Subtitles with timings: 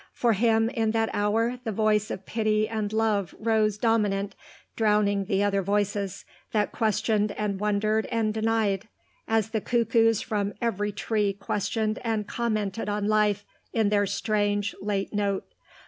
[0.13, 4.33] For him in that hour the voice of pity and love rose dominant,
[4.75, 8.87] drowning the other voices, that questioned and wondered and denied,
[9.27, 15.13] as the cuckoos from every tree questioned and commented on life in their strange, late
[15.13, 15.45] note.